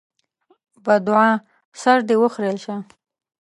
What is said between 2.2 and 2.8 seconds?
وخرېيل شه!